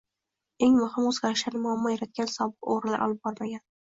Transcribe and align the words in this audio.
Eng 0.67 0.77
muhimi, 0.77 1.03
o'zgarishlarni 1.09 1.61
muammo 1.65 1.91
yaratgan 1.93 2.31
sobiq 2.37 2.71
o'g'rilar 2.77 3.05
olib 3.09 3.21
bormagan 3.29 3.63